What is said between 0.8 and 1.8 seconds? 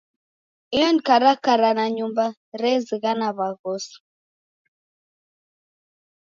ni karakara